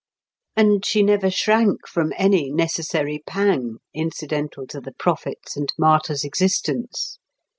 [0.55, 7.19] And she never shrank from any necessary pang, incidental to the prophet's and martyr's existence.